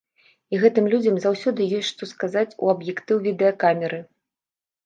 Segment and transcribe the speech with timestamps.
[0.53, 3.99] І гэтым людзям заўсёды ёсць што сказаць у аб'ектыў відэакамеры.